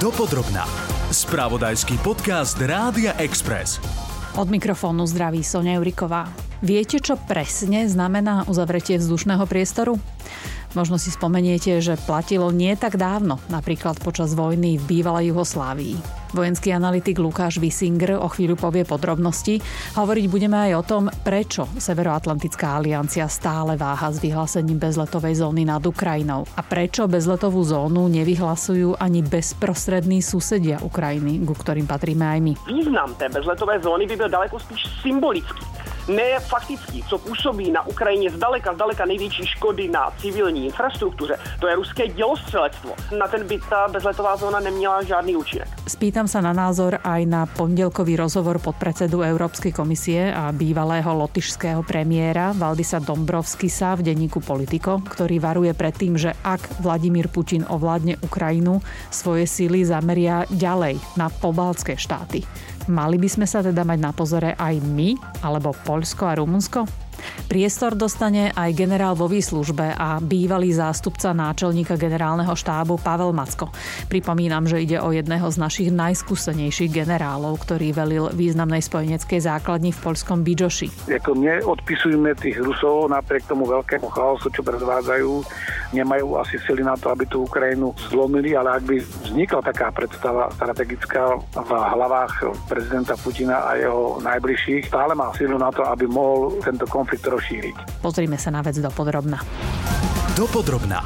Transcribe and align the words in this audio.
Dopodrobná. 0.00 0.64
Spravodajský 1.12 2.00
podcast 2.00 2.56
Rádia 2.56 3.12
Express. 3.20 3.76
Od 4.32 4.48
mikrofónu 4.48 5.04
zdraví 5.06 5.44
Sonia 5.44 5.76
Juriková. 5.76 6.49
Viete, 6.60 7.00
čo 7.00 7.16
presne 7.16 7.88
znamená 7.88 8.44
uzavretie 8.44 9.00
vzdušného 9.00 9.48
priestoru? 9.48 9.96
Možno 10.76 11.00
si 11.00 11.08
spomeniete, 11.08 11.80
že 11.80 11.96
platilo 11.96 12.52
nie 12.52 12.76
tak 12.76 13.00
dávno, 13.00 13.40
napríklad 13.48 13.96
počas 13.98 14.36
vojny 14.36 14.76
v 14.76 14.84
bývalej 14.84 15.32
Juhoslávii. 15.32 15.96
Vojenský 16.36 16.70
analytik 16.70 17.18
Lukáš 17.18 17.58
Wisinger 17.58 18.20
o 18.20 18.28
chvíľu 18.30 18.54
povie 18.60 18.84
podrobnosti. 18.84 19.58
Hovoriť 19.98 20.26
budeme 20.30 20.70
aj 20.70 20.72
o 20.78 20.86
tom, 20.86 21.04
prečo 21.24 21.66
Severoatlantická 21.74 22.76
aliancia 22.76 23.26
stále 23.26 23.74
váha 23.74 24.12
s 24.12 24.22
vyhlásením 24.22 24.78
bezletovej 24.78 25.42
zóny 25.42 25.64
nad 25.66 25.82
Ukrajinou 25.82 26.46
a 26.54 26.62
prečo 26.62 27.10
bezletovú 27.10 27.64
zónu 27.66 28.06
nevyhlasujú 28.06 29.00
ani 29.00 29.26
bezprostrední 29.26 30.22
susedia 30.22 30.78
Ukrajiny, 30.84 31.40
ku 31.42 31.56
ktorým 31.56 31.88
patríme 31.88 32.22
aj 32.36 32.40
my. 32.44 32.52
Význam 32.68 33.16
té 33.18 33.26
bezletové 33.32 33.80
zóny 33.82 34.06
by 34.06 34.16
byl 34.16 34.28
daleko 34.28 34.60
spíš 34.60 34.86
symbolický 35.02 35.79
ne 36.10 36.40
faktický, 36.40 37.02
co 37.08 37.18
působí 37.18 37.70
na 37.70 37.86
Ukrajině 37.86 38.30
zdaleka, 38.30 38.74
zdaleka 38.74 39.04
největší 39.04 39.46
škody 39.46 39.88
na 39.88 40.10
civilní 40.18 40.66
infrastruktuře, 40.66 41.38
to 41.60 41.68
je 41.68 41.74
ruské 41.74 42.08
dělostřelectvo. 42.08 42.90
Na 43.18 43.28
ten 43.28 43.46
by 43.46 43.60
ta 43.70 43.88
bezletová 43.88 44.36
zóna 44.36 44.60
neměla 44.60 45.02
žádný 45.02 45.36
účinek. 45.36 45.68
Spýtam 45.90 46.30
sa 46.30 46.38
na 46.38 46.54
názor 46.54 47.02
aj 47.02 47.22
na 47.26 47.50
pondelkový 47.50 48.14
rozhovor 48.14 48.62
podpredsedu 48.62 49.26
Európskej 49.26 49.74
komisie 49.74 50.30
a 50.30 50.54
bývalého 50.54 51.10
lotyšského 51.10 51.82
premiéra 51.82 52.54
Valdisa 52.54 53.02
Dombrovskisa 53.02 53.98
v 53.98 54.06
denníku 54.14 54.38
Politico, 54.38 55.02
ktorý 55.02 55.42
varuje 55.42 55.74
pred 55.74 55.94
tým, 55.94 56.14
že 56.14 56.30
ak 56.46 56.78
Vladimír 56.78 57.26
Putin 57.26 57.66
ovládne 57.66 58.22
Ukrajinu, 58.22 58.78
svoje 59.10 59.50
síly 59.50 59.82
zameria 59.82 60.46
ďalej 60.46 61.02
na 61.18 61.26
pobaltské 61.26 61.98
štáty. 61.98 62.46
Mali 62.90 63.22
by 63.22 63.28
sme 63.30 63.46
sa 63.46 63.62
teda 63.62 63.86
mať 63.86 63.98
na 64.02 64.10
pozore 64.10 64.58
aj 64.58 64.82
my, 64.82 65.14
alebo 65.46 65.70
Poľsko 65.70 66.26
a 66.26 66.34
Rumunsko? 66.34 67.09
Priestor 67.50 67.98
dostane 67.98 68.54
aj 68.54 68.70
generál 68.76 69.18
vo 69.18 69.26
výslužbe 69.26 69.96
a 69.96 70.22
bývalý 70.22 70.70
zástupca 70.70 71.34
náčelníka 71.34 71.98
generálneho 71.98 72.54
štábu 72.54 73.00
Pavel 73.02 73.34
Macko. 73.34 73.74
Pripomínam, 74.06 74.70
že 74.70 74.84
ide 74.86 75.02
o 75.02 75.10
jedného 75.10 75.50
z 75.50 75.56
našich 75.58 75.88
najskúsenejších 75.90 76.94
generálov, 76.94 77.58
ktorý 77.66 77.90
velil 77.90 78.24
významnej 78.30 78.86
spojeneckej 78.86 79.40
základni 79.42 79.90
v 79.90 79.98
poľskom 79.98 80.46
Bidžoši. 80.46 81.10
Ako 81.10 81.34
neodpisujme 81.34 82.38
tých 82.38 82.62
Rusov 82.62 83.10
napriek 83.10 83.50
tomu 83.50 83.66
veľkému 83.66 84.06
chaosu, 84.14 84.46
čo 84.54 84.62
predvádzajú. 84.62 85.32
Nemajú 85.90 86.38
asi 86.38 86.54
sily 86.62 86.86
na 86.86 86.94
to, 86.94 87.10
aby 87.10 87.26
tú 87.26 87.50
Ukrajinu 87.50 87.90
zlomili, 88.14 88.54
ale 88.54 88.78
ak 88.78 88.86
by 88.86 88.96
vznikla 89.26 89.58
taká 89.66 89.90
predstava 89.90 90.46
strategická 90.54 91.34
v 91.50 91.70
hlavách 91.74 92.46
prezidenta 92.70 93.18
Putina 93.18 93.66
a 93.66 93.74
jeho 93.74 94.22
najbližších, 94.22 94.86
stále 94.86 95.18
má 95.18 95.34
silu 95.34 95.58
na 95.58 95.74
to, 95.74 95.82
aby 95.82 96.06
mohol 96.06 96.62
tento 96.62 96.86
konflikt 96.86 97.09
konflikt 97.09 97.25
rozšíriť. 97.27 98.01
Pozrime 98.01 98.37
sa 98.37 98.49
na 98.53 98.61
vec 98.61 98.77
dopodrobná. 98.79 99.41
Dopodrobná. 100.37 101.03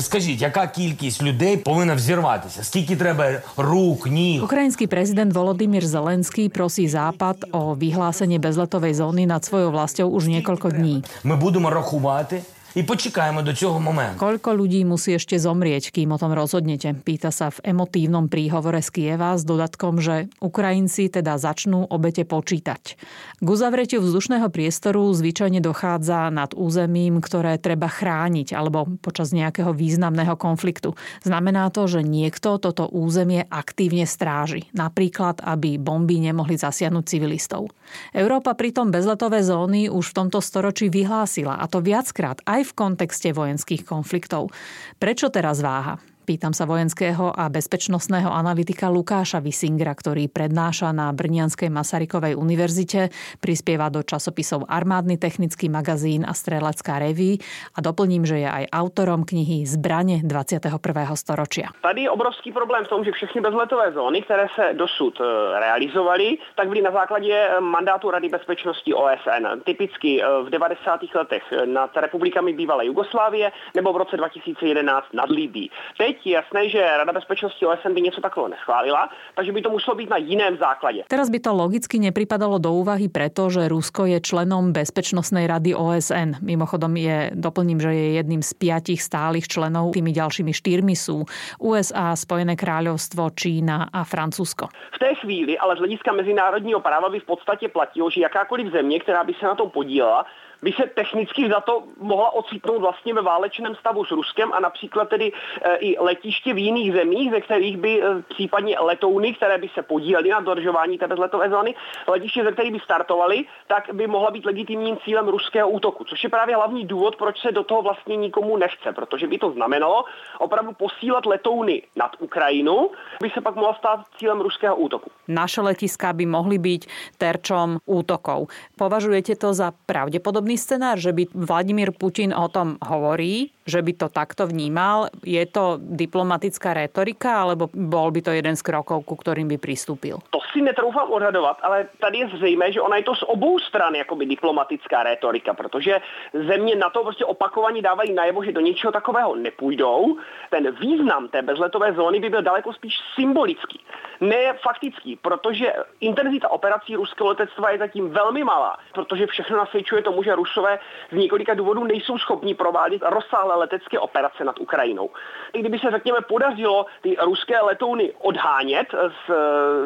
Скажіть, 0.00 0.40
яка 0.42 0.66
кількість 0.66 1.22
людей 1.22 1.56
повинна 1.56 1.94
взірватися? 1.94 2.64
Скільки 2.64 2.96
треба 2.96 3.40
рук, 3.56 4.06
ніг? 4.06 4.44
Ukrajinský 4.44 4.86
prezident 4.86 5.32
Volodymyr 5.32 5.86
Zelenský 5.86 6.48
prosí 6.48 6.84
Západ 6.88 7.48
o 7.52 7.72
vyhlásenie 7.72 8.36
bezletovej 8.36 8.92
zóny 8.94 9.24
nad 9.24 9.40
svojou 9.40 9.72
vlastou 9.72 10.12
už 10.12 10.28
niekoľko 10.28 10.68
dní. 10.70 11.02
Ми 11.24 11.36
будемо 11.36 11.70
рахувати 11.70 12.42
i 12.71 12.87
počítajme 12.87 13.43
do 13.43 13.51
toho 13.51 13.83
momentu. 13.83 14.15
Koľko 14.15 14.55
ľudí 14.55 14.87
musí 14.87 15.19
ešte 15.19 15.35
zomrieť, 15.35 15.91
kým 15.91 16.15
o 16.15 16.17
tom 16.21 16.31
rozhodnete? 16.31 16.95
Pýta 16.95 17.27
sa 17.27 17.51
v 17.51 17.75
emotívnom 17.75 18.31
príhovore 18.31 18.79
z 18.79 18.89
Kieva 18.95 19.35
s 19.35 19.43
dodatkom, 19.43 19.99
že 19.99 20.31
Ukrajinci 20.39 21.11
teda 21.11 21.35
začnú 21.35 21.83
obete 21.91 22.23
počítať. 22.23 22.95
K 23.41 23.47
uzavretiu 23.47 23.99
vzdušného 23.99 24.47
priestoru 24.47 25.03
zvyčajne 25.11 25.59
dochádza 25.59 26.31
nad 26.31 26.55
územím, 26.55 27.19
ktoré 27.19 27.59
treba 27.59 27.91
chrániť 27.91 28.55
alebo 28.55 28.87
počas 29.03 29.35
nejakého 29.35 29.75
významného 29.75 30.39
konfliktu. 30.39 30.95
Znamená 31.27 31.67
to, 31.75 31.91
že 31.91 32.07
niekto 32.07 32.55
toto 32.55 32.87
územie 32.87 33.43
aktívne 33.51 34.07
stráži. 34.07 34.71
Napríklad, 34.71 35.43
aby 35.43 35.75
bomby 35.75 36.23
nemohli 36.23 36.55
zasiahnuť 36.55 37.03
civilistov. 37.03 37.67
Európa 38.15 38.55
pritom 38.55 38.93
bezletové 38.93 39.43
zóny 39.43 39.91
už 39.91 40.13
v 40.13 40.17
tomto 40.23 40.39
storočí 40.39 40.87
vyhlásila, 40.87 41.59
a 41.59 41.67
to 41.67 41.83
viackrát 41.83 42.39
aj 42.47 42.60
aj 42.61 42.69
v 42.69 42.77
kontexte 42.77 43.33
vojenských 43.33 43.81
konfliktov. 43.81 44.53
Prečo 45.01 45.33
teraz 45.33 45.65
váha? 45.65 45.97
Pýtam 46.31 46.55
sa 46.55 46.63
vojenského 46.63 47.35
a 47.35 47.51
bezpečnostného 47.51 48.31
analytika 48.31 48.87
Lukáša 48.87 49.43
Visingra, 49.43 49.91
ktorý 49.91 50.31
prednáša 50.31 50.95
na 50.95 51.11
Brnianskej 51.11 51.67
Masarykovej 51.67 52.39
univerzite, 52.39 53.11
prispieva 53.43 53.91
do 53.91 53.99
časopisov 53.99 54.63
Armádny 54.63 55.19
technický 55.19 55.67
magazín 55.67 56.23
a 56.23 56.31
Strelecká 56.31 57.03
reví 57.03 57.43
a 57.75 57.83
doplním, 57.83 58.23
že 58.23 58.47
je 58.47 58.47
aj 58.47 58.71
autorom 58.71 59.27
knihy 59.27 59.67
Zbrane 59.67 60.23
21. 60.23 60.71
storočia. 61.19 61.75
Tady 61.83 62.07
je 62.07 62.09
obrovský 62.15 62.55
problém 62.55 62.87
v 62.87 62.91
tom, 62.95 63.03
že 63.03 63.11
všechny 63.11 63.43
bezletové 63.43 63.91
zóny, 63.91 64.23
které 64.23 64.47
se 64.55 64.71
dosud 64.71 65.19
e, 65.19 65.23
realizovaly, 65.59 66.39
tak 66.55 66.71
byly 66.71 66.81
na 66.81 66.91
základě 66.95 67.35
e, 67.35 67.59
mandátu 67.59 68.07
Rady 68.07 68.31
bezpečnosti 68.31 68.93
OSN. 68.93 69.67
Typicky 69.67 70.23
e, 70.23 70.43
v 70.43 70.49
90. 70.49 71.11
letech 71.11 71.43
nad 71.67 71.91
republikami 71.91 72.55
bývalé 72.55 72.87
Jugoslávie 72.87 73.51
nebo 73.75 73.93
v 73.93 74.07
roce 74.07 74.15
2011 74.15 75.11
nad 75.11 75.27
Líbí. 75.27 75.67
Teď 75.99 76.20
teď 76.21 76.27
je 76.27 76.37
jasné, 76.37 76.69
že 76.69 76.77
Rada 76.77 77.13
bezpečnosti 77.13 77.65
OSN 77.65 77.93
by 77.93 78.01
něco 78.01 78.21
takového 78.21 78.53
neschválila, 78.53 79.09
takže 79.35 79.51
by 79.51 79.61
to 79.61 79.69
muselo 79.69 79.95
byť 79.97 80.09
na 80.09 80.17
jiném 80.17 80.57
základě. 80.57 81.03
Teraz 81.07 81.29
by 81.29 81.39
to 81.39 81.53
logicky 81.53 81.97
nepripadalo 81.99 82.61
do 82.61 82.69
úvahy 82.73 83.09
preto, 83.09 83.49
že 83.49 83.65
Rusko 83.65 84.05
je 84.05 84.21
členom 84.21 84.69
Bezpečnostnej 84.69 85.49
rady 85.49 85.73
OSN. 85.73 86.37
Mimochodom 86.45 86.93
je, 86.93 87.33
doplním, 87.33 87.81
že 87.81 87.89
je 87.89 88.07
jedným 88.21 88.45
z 88.45 88.53
piatich 88.53 89.01
stálych 89.01 89.49
členov. 89.49 89.97
Tými 89.97 90.13
ďalšími 90.13 90.53
štyrmi 90.53 90.93
sú 90.93 91.25
USA, 91.57 92.13
Spojené 92.13 92.53
kráľovstvo, 92.53 93.33
Čína 93.33 93.89
a 93.89 94.05
Francúzsko. 94.05 94.69
V 94.93 94.99
té 94.99 95.15
chvíli 95.15 95.57
ale 95.57 95.75
z 95.75 95.79
hlediska 95.79 96.11
mezinárodního 96.13 96.79
práva 96.79 97.09
by 97.09 97.19
v 97.19 97.25
podstatě 97.25 97.69
platilo, 97.69 98.09
že 98.09 98.21
jakákoliv 98.21 98.71
země, 98.71 98.99
která 98.99 99.23
by 99.23 99.33
se 99.33 99.45
na 99.45 99.55
tom 99.55 99.69
podílela, 99.69 100.25
by 100.61 100.71
se 100.71 100.87
technicky 100.87 101.49
za 101.49 101.59
to 101.59 101.83
mohla 101.97 102.33
ocitnout 102.33 102.81
vlastně 102.81 103.13
ve 103.13 103.21
válečném 103.21 103.75
stavu 103.75 104.05
s 104.05 104.11
Ruskem 104.11 104.53
a 104.53 104.59
například 104.59 105.09
tedy 105.09 105.31
e, 105.61 105.75
i 105.75 105.97
letiště 106.01 106.53
v 106.53 106.57
jiných 106.57 106.93
zemích, 106.93 107.31
ze 107.31 107.41
kterých 107.41 107.77
by 107.77 108.03
e, 108.03 108.05
případně 108.29 108.79
letouny, 108.79 109.33
které 109.33 109.57
by 109.57 109.69
se 109.73 109.81
podílely 109.81 110.29
na 110.29 110.39
dodržování 110.39 110.97
té 110.97 111.07
bezletové 111.07 111.49
zóny, 111.49 111.75
letiště, 112.07 112.43
ze 112.43 112.51
kterých 112.51 112.71
by 112.71 112.79
startovaly, 112.79 113.45
tak 113.67 113.89
by 113.93 114.07
mohla 114.07 114.31
být 114.31 114.45
legitimním 114.45 114.97
cílem 115.05 115.27
ruského 115.27 115.69
útoku, 115.69 116.03
což 116.03 116.23
je 116.23 116.29
právě 116.29 116.55
hlavní 116.55 116.85
důvod, 116.85 117.15
proč 117.15 117.41
se 117.41 117.51
do 117.51 117.63
toho 117.63 117.81
vlastně 117.81 118.15
nikomu 118.15 118.57
nechce, 118.57 118.93
protože 118.93 119.27
by 119.27 119.37
to 119.37 119.51
znamenalo 119.51 120.05
opravdu 120.39 120.73
posílat 120.73 121.25
letouny 121.25 121.81
nad 121.95 122.11
Ukrajinu, 122.19 122.91
by 123.21 123.29
se 123.29 123.41
pak 123.41 123.55
mohla 123.55 123.73
stát 123.73 123.99
cílem 124.17 124.41
ruského 124.41 124.75
útoku. 124.75 125.11
Naše 125.27 125.61
letiská 125.61 126.13
by 126.13 126.25
mohli 126.25 126.57
byť 126.57 126.81
terčom 127.17 127.79
útokov. 127.85 128.51
Považujete 128.75 129.35
to 129.39 129.53
za 129.53 129.71
pravdepodobný 129.85 130.51
možný 130.51 130.59
scenár, 130.59 130.99
že 130.99 131.15
by 131.15 131.31
Vladimír 131.31 131.95
Putin 131.95 132.35
o 132.35 132.51
tom 132.51 132.75
hovorí, 132.83 133.55
že 133.65 133.81
by 133.81 133.93
to 133.93 134.07
takto 134.09 134.47
vnímal? 134.47 135.07
Je 135.21 135.45
to 135.45 135.77
diplomatická 135.77 136.73
retorika, 136.73 137.45
alebo 137.45 137.69
bol 137.73 138.09
by 138.11 138.21
to 138.21 138.31
jeden 138.33 138.57
z 138.57 138.61
krokov, 138.65 139.05
ku 139.05 139.15
ktorým 139.15 139.45
by 139.47 139.57
pristúpil? 139.61 140.17
To 140.33 140.41
si 140.53 140.61
netroufám 140.61 141.11
odhadovat, 141.11 141.57
ale 141.61 141.87
tady 141.99 142.17
je 142.17 142.27
zřejmé, 142.27 142.71
že 142.71 142.81
ona 142.81 142.97
je 142.97 143.03
to 143.03 143.15
z 143.15 143.23
obou 143.23 143.59
stran 143.59 143.95
jakoby 143.95 144.25
diplomatická 144.25 145.03
retorika, 145.03 145.53
protože 145.53 146.01
země 146.33 146.75
na 146.75 146.89
to 146.89 147.03
prostě 147.03 147.25
opakovaně 147.25 147.81
dávají 147.81 148.13
najevo, 148.13 148.43
že 148.43 148.51
do 148.51 148.61
něčeho 148.61 148.91
takového 148.91 149.35
nepůjdou. 149.35 150.17
Ten 150.49 150.75
význam 150.75 151.27
té 151.27 151.41
bezletové 151.41 151.93
zóny 151.93 152.19
by 152.19 152.29
byl 152.29 152.41
daleko 152.41 152.73
spíš 152.73 152.95
symbolický, 153.15 153.79
ne 154.21 154.53
faktický, 154.61 155.15
protože 155.15 155.73
intenzita 155.99 156.51
operací 156.51 156.95
ruského 156.95 157.29
letectva 157.29 157.69
je 157.69 157.77
zatím 157.77 158.09
velmi 158.09 158.43
malá, 158.43 158.77
protože 158.93 159.27
všechno 159.27 159.57
nasvědčuje 159.57 160.01
tomu, 160.01 160.23
že 160.23 160.35
Rusové 160.35 160.79
z 161.11 161.15
několika 161.15 161.53
důvodů 161.53 161.83
nejsou 161.83 162.17
schopni 162.17 162.55
provádět 162.55 163.01
rozsáhlé 163.05 163.51
letecké 163.61 163.99
operace 163.99 164.43
nad 164.43 164.59
Ukrajinou. 164.59 165.09
I 165.53 165.59
kdyby 165.59 165.79
se, 165.79 165.91
řekněme, 165.91 166.25
podařilo 166.27 166.85
ty 167.01 167.15
ruské 167.21 167.61
letouny 167.61 168.11
odhánět 168.21 168.87
z, 168.91 169.25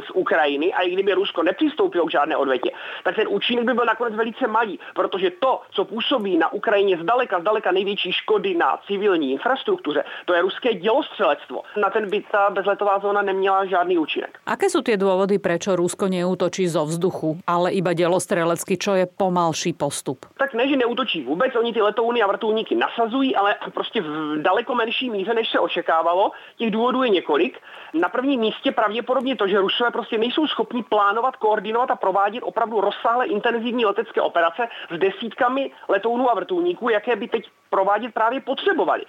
z 0.07 0.10
Ukrajiny 0.13 0.74
a 0.74 0.81
i 0.81 0.89
kdyby 0.95 1.13
Rusko 1.13 1.44
nepřistoupilo 1.44 2.06
k 2.06 2.12
žádné 2.12 2.38
odvetě, 2.38 2.72
tak 3.04 3.16
ten 3.16 3.27
účinek 3.27 3.66
by 3.66 3.74
byl 3.74 3.86
nakonec 3.86 4.16
velice 4.16 4.48
malý, 4.48 4.80
protože 4.95 5.31
to, 5.39 5.62
co 5.72 5.86
působí 5.86 6.38
na 6.38 6.54
Ukrajině 6.54 6.98
zdaleka, 7.04 7.39
zdaleka 7.39 7.72
největší 7.72 8.12
škody 8.12 8.54
na 8.56 8.80
civilní 8.88 9.31
infrastruktuře, 9.31 10.04
to 10.25 10.33
je 10.33 10.42
ruské 10.42 10.74
dělostřelectvo. 10.74 11.63
Na 11.78 11.89
ten 11.89 12.10
by 12.10 12.24
ta 12.31 12.50
bezletová 12.50 13.00
zóna 13.00 13.21
neměla 13.21 13.66
žádný 13.66 13.98
účinek. 13.98 14.39
Aké 14.45 14.69
sú 14.69 14.86
tie 14.86 14.95
dôvody, 14.95 15.42
prečo 15.42 15.74
Rusko 15.74 16.06
neútočí 16.06 16.69
zo 16.69 16.86
vzduchu, 16.86 17.42
ale 17.50 17.74
iba 17.74 17.98
delostrelecky, 17.98 18.78
čo 18.78 18.94
je 18.94 19.10
pomalší 19.10 19.74
postup? 19.74 20.30
Tak 20.38 20.54
ne, 20.54 20.69
že 20.69 20.78
neútočí 20.78 21.25
vůbec, 21.25 21.56
oni 21.56 21.74
ty 21.74 21.81
letouny 21.81 22.21
a 22.21 22.28
vrtulníky 22.28 22.75
nasazují, 22.75 23.36
ale 23.36 23.55
prostě 23.74 24.02
v 24.02 24.42
daleko 24.42 24.75
menší 24.75 25.10
míře, 25.10 25.34
než 25.34 25.52
se 25.52 25.60
očekávalo. 25.60 26.31
Těch 26.57 26.72
důvodů 26.72 27.04
je 27.04 27.10
několik. 27.10 27.60
Na 27.94 28.10
prvním 28.10 28.40
místě 28.40 28.72
pravděpodobně 28.72 29.36
to, 29.36 29.48
že 29.48 29.60
Rusové 29.60 29.92
prostě 29.92 30.18
nejsou 30.18 30.48
schopni 30.48 30.84
plánovat, 30.84 31.36
koordinovat 31.36 31.92
a 31.92 31.96
provádět 31.96 32.42
opravdu 32.42 32.81
rozsáhlé 32.81 33.25
intenzivní 33.25 33.86
letecké 33.86 34.22
operace 34.22 34.68
s 34.92 34.98
desítkami 34.98 35.72
letounů 35.90 36.31
a 36.31 36.36
vrtulníků, 36.36 36.90
jaké 36.90 37.16
by 37.16 37.28
teď 37.28 37.50
provádět 37.70 38.14
právě 38.14 38.42
potřebovali. 38.42 39.04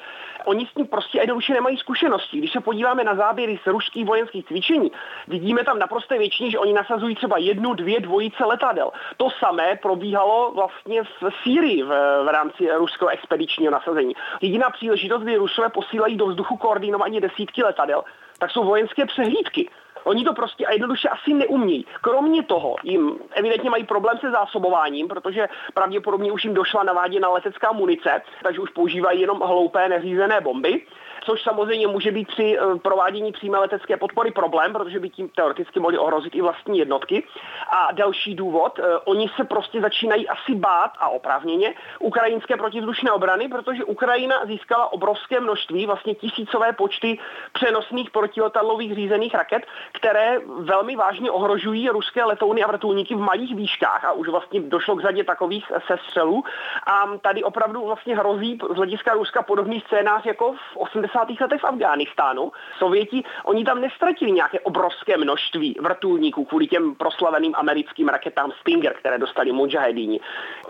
Oni 0.45 0.67
s 0.67 0.75
tím 0.75 0.87
prostě 0.87 1.19
jednoduše 1.19 1.53
nemají 1.53 1.77
zkušenosti. 1.77 2.39
Když 2.39 2.53
se 2.53 2.61
podíváme 2.61 3.05
na 3.05 3.15
záběry 3.15 3.59
z 3.65 3.67
ruských 3.67 4.07
vojenských 4.07 4.47
cvičení, 4.47 4.93
vidíme 5.29 5.65
tam 5.65 5.79
naprosté 5.79 6.19
většině, 6.19 6.51
že 6.51 6.59
oni 6.59 6.73
nasazují 6.73 7.15
třeba 7.15 7.39
jednu, 7.39 7.75
dvě 7.75 8.01
dvojice 8.01 8.45
letadel. 8.45 8.91
To 9.17 9.31
samé 9.31 9.77
probíhalo 9.83 10.53
vlastně 10.55 11.03
v 11.03 11.31
Sýrii 11.43 11.83
v, 11.83 11.89
v 12.25 12.29
rámci 12.33 12.71
ruského 12.73 13.09
expedičního 13.09 13.73
nasazení. 13.73 14.15
Jediná 14.41 14.71
příležitost, 14.71 15.23
kdy 15.23 15.37
Rusové 15.37 15.69
posílají 15.69 16.17
do 16.17 16.27
vzduchu 16.27 16.57
koordinovaně 16.57 17.21
desítky 17.21 17.63
letadel, 17.63 18.05
tak 18.39 18.51
jsou 18.51 18.65
vojenské 18.65 19.07
přehlídky. 19.07 19.71
Oni 20.07 20.25
to 20.25 20.33
prostě 20.33 20.67
a 20.67 20.73
jednoduše 20.73 21.09
asi 21.09 21.35
neumějí. 21.35 21.87
Kromě 22.01 22.43
toho 22.43 22.77
jim 22.83 23.19
evidentně 23.35 23.71
mají 23.71 23.85
problém 23.85 24.19
se 24.19 24.31
zásobováním, 24.31 25.09
protože 25.09 25.49
pravděpodobně 25.75 26.33
už 26.33 26.45
jim 26.45 26.55
došla 26.55 26.83
naváděna 26.83 27.29
letecká 27.29 27.73
munice, 27.73 28.23
takže 28.43 28.61
už 28.61 28.71
používají 28.71 29.21
jenom 29.21 29.41
hloupé 29.41 29.89
neřízené 29.89 30.41
bomby 30.41 30.83
což 31.27 31.43
samozřejmě 31.43 31.87
může 31.87 32.11
být 32.11 32.29
při 32.29 32.59
eh, 32.59 32.79
provádění 32.79 33.33
přímé 33.33 33.59
letecké 33.59 33.97
podpory 33.97 34.31
problém, 34.31 34.73
protože 34.73 35.01
by 35.01 35.11
tím 35.11 35.29
teoreticky 35.29 35.81
mohli 35.81 35.99
ohrozit 35.99 36.35
i 36.35 36.41
vlastní 36.41 36.79
jednotky. 36.79 37.27
A 37.71 37.93
další 37.93 38.35
důvod, 38.35 38.79
eh, 38.79 38.83
oni 39.05 39.31
se 39.37 39.45
prostě 39.45 39.81
začínají 39.81 40.29
asi 40.29 40.55
bát 40.55 40.91
a 40.99 41.09
oprávněně 41.09 41.75
ukrajinské 41.99 42.57
protivzdušné 42.57 43.13
obrany, 43.13 43.49
protože 43.49 43.85
Ukrajina 43.85 44.45
získala 44.47 44.93
obrovské 44.93 45.41
množství, 45.41 45.87
vlastně 45.87 46.15
tisícové 46.15 46.73
počty 46.73 47.19
přenosných 47.53 48.11
protiletadlových 48.11 48.95
řízených 48.95 49.35
raket, 49.35 49.63
které 49.93 50.39
velmi 50.59 50.97
vážně 50.97 51.31
ohrožují 51.31 51.89
ruské 51.89 52.25
letouny 52.25 52.63
a 52.63 52.67
vrtulníky 52.67 53.15
v 53.15 53.19
malých 53.19 53.57
výškách 53.57 54.05
a 54.05 54.13
už 54.13 54.29
vlastně 54.29 54.61
došlo 54.61 54.97
k 54.97 55.03
řadě 55.03 55.25
takových 55.25 55.73
sestřelů. 55.87 56.45
A 56.87 57.19
tady 57.23 57.43
opravdu 57.43 57.87
vlastně 57.87 58.17
hrozí 58.17 58.59
z 58.73 58.77
hlediska 58.77 59.15
Ruska 59.15 59.43
podobný 59.43 59.83
scénář 59.87 60.27
jako 60.27 60.53
v 60.53 60.77
80 60.77 61.16
80. 61.17 61.41
letech 61.41 61.61
v 61.61 61.65
Afghánistánu. 61.65 62.53
Sověti, 62.79 63.25
oni 63.45 63.65
tam 63.65 63.81
nestratili 63.81 64.33
nějaké 64.33 64.61
obrovské 64.61 65.17
množství 65.17 65.77
vrtulníků 65.81 66.45
kvůli 66.45 66.67
těm 66.67 66.95
proslaveným 66.95 67.55
americkým 67.57 68.09
raketám 68.09 68.53
Stinger, 68.61 68.95
které 68.95 69.19
dostali 69.19 69.53
mujahedíni. 69.53 70.21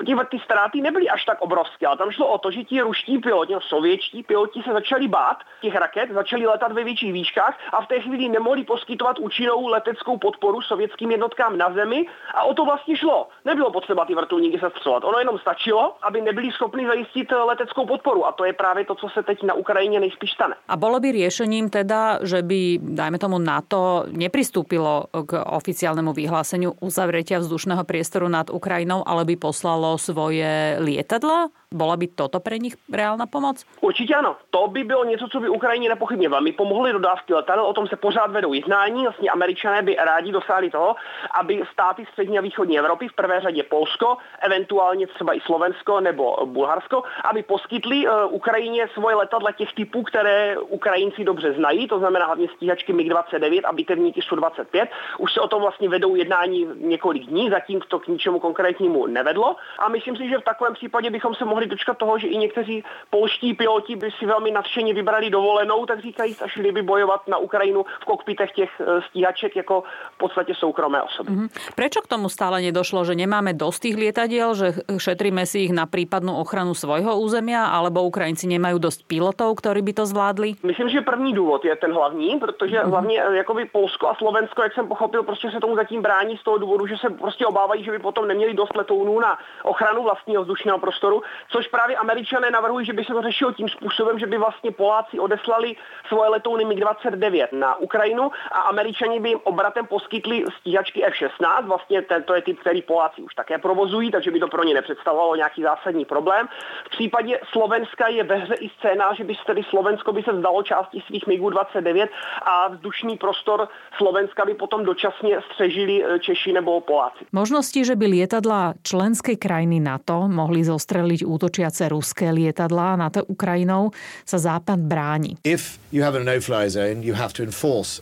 Ty, 0.07 0.15
ty 0.31 0.39
ztráty 0.39 0.81
nebyly 0.81 1.09
až 1.09 1.25
tak 1.25 1.43
obrovské, 1.43 1.87
ale 1.87 1.97
tam 1.97 2.11
šlo 2.11 2.27
o 2.27 2.39
to, 2.39 2.51
že 2.51 2.65
ti 2.65 2.81
ruští 2.81 3.19
piloti, 3.19 3.53
no, 3.53 3.61
sovětští 3.61 4.23
piloti 4.23 4.63
se 4.63 4.73
začali 4.73 5.09
bát 5.09 5.37
těch 5.61 5.75
raket, 5.75 6.11
začali 6.11 6.47
letat 6.47 6.73
ve 6.73 6.85
větších 6.85 7.13
výškách 7.13 7.59
a 7.73 7.83
v 7.83 7.87
té 7.87 8.01
chvíli 8.01 8.29
nemohli 8.29 8.65
poskytovat 8.65 9.19
účinnou 9.19 9.67
leteckou 9.67 10.19
podporu 10.19 10.63
sovětským 10.63 11.11
jednotkám 11.11 11.59
na 11.59 11.73
zemi 11.73 12.07
a 12.35 12.43
o 12.43 12.55
to 12.55 12.65
vlastně 12.65 12.97
šlo. 12.97 13.29
Nebylo 13.45 13.71
potřeba 13.71 14.05
ty 14.05 14.15
vrtulníky 14.15 14.59
sestřelovat. 14.59 15.05
Ono 15.05 15.19
jenom 15.19 15.39
stačilo, 15.39 15.97
aby 16.03 16.21
nebyli 16.21 16.53
schopni 16.53 16.87
zajistit 16.87 17.33
leteckou 17.33 17.87
podporu 17.87 18.27
a 18.27 18.33
to 18.33 18.45
je 18.45 18.53
právě 18.53 18.85
to, 18.85 18.95
co 18.95 19.09
se 19.09 19.23
teď 19.23 19.43
na 19.43 19.55
Ukrajině 19.55 20.01
nejspíš 20.01 20.36
stane. 20.37 20.55
A 20.69 20.77
bolo 20.77 21.01
by 21.01 21.09
riešením 21.17 21.73
teda, 21.73 22.21
že 22.21 22.45
by, 22.45 22.79
dajme 22.79 23.17
tomu, 23.17 23.41
NATO 23.41 24.05
nepristúpilo 24.13 25.09
k 25.11 25.41
oficiálnemu 25.41 26.13
vyhláseniu 26.13 26.77
uzavretia 26.85 27.41
vzdušného 27.41 27.83
priestoru 27.89 28.29
nad 28.29 28.53
Ukrajinou, 28.53 29.01
ale 29.03 29.25
by 29.25 29.35
poslalo 29.41 29.97
svoje 29.97 30.77
lietadla? 30.85 31.49
Bola 31.75 31.97
by 31.99 32.07
toto 32.15 32.39
pre 32.39 32.63
nich 32.63 32.79
reálna 32.87 33.27
pomoc? 33.27 33.67
Určitě 33.81 34.15
ano. 34.15 34.37
To 34.51 34.69
by 34.69 34.85
bylo 34.85 35.05
něco, 35.05 35.29
co 35.29 35.41
by 35.41 35.49
Ukrajině 35.49 35.89
nepochybně 35.89 36.29
velmi 36.29 36.53
pomohly 36.53 36.93
dodávky 36.93 37.35
letadel. 37.35 37.67
O 37.67 37.73
tom 37.73 37.87
se 37.87 37.97
pořád 37.97 38.31
vedou 38.31 38.53
jednání. 38.53 39.03
Vlastně 39.03 39.31
američané 39.31 39.83
by 39.83 39.95
rádi 39.95 40.33
dosáhli 40.33 40.71
toho, 40.71 40.97
aby 41.41 41.63
státy 41.73 42.07
střední 42.13 42.39
a 42.39 42.41
východní 42.41 42.79
Evropy, 42.79 43.09
v 43.09 43.13
prvé 43.13 43.41
řadě 43.41 43.63
Polsko, 43.63 44.17
eventuálně 44.41 45.07
třeba 45.07 45.35
i 45.35 45.41
Slovensko 45.41 46.01
nebo 46.01 46.47
Bulharsko, 46.47 47.03
aby 47.25 47.43
poskytli 47.43 48.07
uh, 48.07 48.13
Ukrajině 48.31 48.89
svoje 48.95 49.17
letadla 49.17 49.53
těch 49.53 49.73
typů, 49.73 50.03
které 50.03 50.59
Ukrajinci 50.59 51.25
dobře 51.25 51.53
znají, 51.53 51.89
to 51.89 51.99
znamená 51.99 52.27
hlavně 52.27 52.49
stíhačky 52.57 52.93
MiG-29 52.93 53.61
a 53.65 53.73
bitevníky 53.73 54.23
Su-25. 54.23 54.87
Už 55.19 55.33
se 55.35 55.41
o 55.41 55.49
tom 55.49 55.63
vlastně 55.63 55.89
vedou 55.89 56.15
jednání 56.15 56.67
několik 56.75 57.23
dní, 57.23 57.51
zatím 57.51 57.81
to 57.89 57.99
k 57.99 58.09
ničemu 58.09 58.41
konkrétnímu 58.41 59.07
nevedlo. 59.07 59.57
A 59.79 59.89
myslím 59.89 60.17
si, 60.17 60.29
že 60.29 60.39
v 60.39 60.45
takovém 60.45 60.75
případě 60.75 61.11
bychom 61.11 61.35
se 61.35 61.45
mohli 61.45 61.56
dočkat 61.65 61.97
toho, 61.97 62.19
že 62.19 62.29
i 62.29 62.37
někteří 62.37 62.85
polští 63.11 63.55
piloti 63.55 63.97
by 63.97 64.11
si 64.19 64.27
velmi 64.27 64.51
nadšeně 64.51 64.95
vybrali 64.95 65.31
dovolenou, 65.31 65.87
tak 65.87 66.05
říkají, 66.05 66.37
a 66.45 66.49
šli 66.49 66.73
by 66.73 66.83
bojovat 66.83 67.29
na 67.29 67.41
Ukrajinu 67.41 67.85
v 68.01 68.05
kokpitech 68.05 68.53
těch 68.53 68.71
eh, 68.81 69.03
stíhaček 69.09 69.57
jako 69.57 69.83
v 70.15 70.19
podstatě 70.19 70.55
soukromé 70.55 71.03
osoby. 71.03 71.33
Mm-hmm. 71.33 71.49
Prečo 71.75 72.01
k 72.05 72.11
tomu 72.11 72.29
stále 72.29 72.61
nedošlo, 72.61 73.09
že 73.09 73.17
nemáme 73.17 73.57
dosť 73.57 73.79
tých 73.83 73.97
lietadiel, 73.97 74.51
že 74.53 74.69
šetríme 74.99 75.47
si 75.47 75.71
ich 75.71 75.73
na 75.73 75.87
prípadnú 75.87 76.37
ochranu 76.37 76.75
svojho 76.75 77.17
územia, 77.17 77.71
alebo 77.73 78.05
Ukrajinci 78.05 78.51
nemajú 78.51 78.83
dosť 78.83 79.07
pilotov, 79.07 79.55
ktorí 79.57 79.81
by 79.81 79.93
to 80.03 80.05
zvládli? 80.05 80.61
Myslím, 80.67 80.89
že 80.89 81.01
první 81.01 81.33
důvod 81.33 81.65
je 81.65 81.77
ten 81.77 81.93
hlavní, 81.93 82.37
protože 82.37 82.77
mm-hmm. 82.77 82.91
hlavně 82.91 83.17
eh, 83.23 83.37
jakoby 83.37 83.65
Polsko 83.65 84.09
a 84.09 84.15
Slovensko, 84.15 84.63
jak 84.63 84.75
jsem 84.75 84.89
pochopil, 84.89 85.23
prostě 85.23 85.51
se 85.51 85.61
tomu 85.61 85.77
zatím 85.77 86.03
brání 86.03 86.37
z 86.37 86.43
toho 86.43 86.59
důvodu, 86.59 86.87
že 86.87 86.97
se 86.97 87.11
prostě 87.11 87.47
obávají, 87.47 87.85
že 87.85 87.91
by 87.91 87.99
potom 87.99 88.29
neměli 88.29 88.55
dost 88.55 88.77
letounů 88.77 89.21
na 89.21 89.39
ochranu 89.63 90.03
vlastního 90.03 90.43
vzdušného 90.43 90.79
prostoru, 90.79 91.23
což 91.49 91.69
právě 91.69 91.97
američané 91.97 92.51
navrhují, 92.51 92.87
že 92.87 92.93
by 92.93 93.05
se 93.05 93.13
to 93.13 93.23
řešilo 93.23 93.53
tím 93.53 93.69
způsobem, 93.69 94.19
že 94.19 94.27
by 94.27 94.39
vlastně 94.39 94.71
Poláci 94.71 95.19
odeslali 95.19 95.77
svoje 96.09 96.31
letouny 96.31 96.65
MiG-29 96.65 97.49
na 97.53 97.77
Ukrajinu 97.77 98.31
a 98.53 98.61
američani 98.61 99.21
by 99.21 99.29
jim 99.29 99.41
obratem 99.45 99.87
poskytli 99.87 100.45
stíhačky 100.61 101.05
F-16, 101.05 101.67
vlastně 101.67 102.03
tento 102.03 102.35
je 102.35 102.43
typ, 102.43 102.61
který 102.61 102.83
Poláci 102.83 103.23
už 103.23 103.35
také 103.35 103.59
provozují, 103.59 104.11
takže 104.11 104.31
by 104.31 104.41
to 104.41 104.49
pro 104.49 104.65
ně 104.65 104.75
nepředstavovalo 104.75 105.37
nějaký 105.37 105.63
zásadní 105.63 106.05
problém. 106.05 106.49
V 106.87 106.91
případě 106.91 107.41
Slovenska 107.53 108.09
je 108.09 108.25
ve 108.25 108.37
hře 108.37 108.55
i 108.55 108.71
scénář, 108.79 109.17
že 109.17 109.25
by 109.25 109.35
tedy 109.47 109.63
Slovensko 109.63 110.13
by 110.13 110.23
se 110.23 110.33
vzdalo 110.33 110.63
části 110.63 111.03
svých 111.07 111.27
MiG-29 111.27 112.09
a 112.43 112.69
vzdušný 112.69 113.17
prostor 113.17 113.69
Slovenska 113.97 114.45
by 114.45 114.55
potom 114.55 114.85
dočasně 114.85 115.39
střežili 115.53 116.05
e, 116.05 116.19
Češi 116.19 116.53
nebo 116.53 116.81
Poláci. 116.81 117.25
Možnosti, 117.33 117.85
že 117.85 117.97
by 117.97 118.07
lietadla 118.07 118.75
členské 118.83 119.37
krajiny 119.37 119.81
NATO 119.81 120.29
mohli 120.29 120.65
zostreliť 120.65 121.25
útočiace 121.37 121.93
ruské 121.93 122.33
lietadlá 122.33 122.97
nad 122.97 123.13
Ukrajinou, 123.29 123.93
sa 124.25 124.41
Západ 124.41 124.81
bráni. 124.81 125.37
If 125.45 125.77
you 125.93 126.01
have 126.03 126.17
a 126.17 126.25
no-fly 126.25 126.73
zone, 126.73 127.05
you 127.05 127.13
have 127.13 127.37
to 127.37 127.45
enforce 127.45 128.01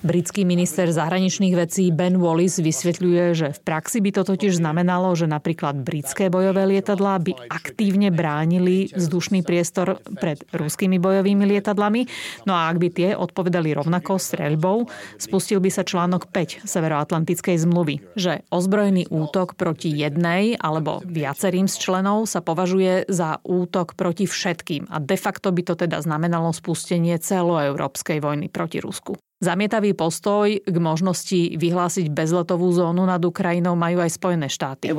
Britský 0.00 0.48
minister 0.48 0.88
zahraničných 0.88 1.52
vecí 1.52 1.92
Ben 1.92 2.16
Wallis 2.16 2.56
vysvetľuje, 2.56 3.24
že 3.36 3.48
v 3.52 3.60
praxi 3.60 4.00
by 4.00 4.10
to 4.16 4.22
totiž 4.24 4.56
znamenalo, 4.56 5.12
že 5.12 5.28
napríklad 5.28 5.76
britské 5.84 6.32
bojové 6.32 6.64
lietadlá 6.64 7.20
by 7.20 7.52
aktívne 7.52 8.08
bránili 8.08 8.88
vzdušný 8.88 9.44
priestor 9.44 10.00
pred 10.16 10.40
ruskými 10.56 10.96
bojovými 10.96 11.44
lietadlami. 11.56 12.08
No 12.48 12.56
a 12.56 12.72
ak 12.72 12.76
by 12.80 12.88
tie 12.88 13.08
odpovedali 13.12 13.76
rovnako 13.76 14.16
streľbou, 14.16 14.88
spustil 15.20 15.60
by 15.60 15.68
sa 15.68 15.84
článok 15.84 16.32
5 16.32 16.64
Severoatlantickej 16.64 17.60
zmluvy, 17.60 18.00
že 18.16 18.40
ozbrojený 18.48 19.12
útok 19.12 19.52
proti 19.52 19.92
jednej 19.92 20.56
alebo 20.56 21.04
viacerým 21.04 21.68
z 21.68 21.76
členov 21.76 22.24
sa 22.24 22.40
považuje 22.40 23.04
za 23.12 23.36
útok 23.44 23.98
proti 24.00 24.24
všetkým 24.24 24.88
a 24.88 24.96
de 24.96 25.16
facto 25.20 25.52
by 25.52 25.62
to 25.66 25.74
teda 25.76 26.00
znamenalo 26.00 26.54
spustenie 26.54 27.18
celoeurópskej 27.20 28.22
vojny 28.22 28.46
proti 28.48 28.80
Rusku. 28.80 29.09
Zamietavý 29.40 29.96
postoj 29.96 30.52
k 30.52 30.76
možnosti 30.76 31.56
vyhlásiť 31.56 32.12
bezletovú 32.12 32.68
zónu 32.76 33.08
nad 33.08 33.24
Ukrajinou 33.24 33.72
majú 33.72 34.04
aj 34.04 34.20
Spojené 34.20 34.52
štáty. 34.52 34.92